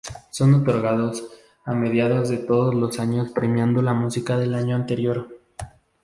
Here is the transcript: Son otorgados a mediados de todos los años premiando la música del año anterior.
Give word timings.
Son 0.31 0.55
otorgados 0.55 1.23
a 1.63 1.75
mediados 1.75 2.29
de 2.29 2.37
todos 2.37 2.73
los 2.73 2.99
años 2.99 3.29
premiando 3.29 3.83
la 3.83 3.93
música 3.93 4.35
del 4.35 4.55
año 4.55 4.75
anterior. 4.75 5.27